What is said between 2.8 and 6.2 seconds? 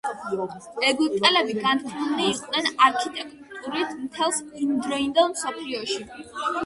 არქიტექტურით მთელს იმდროინდელ მსოფლიოში.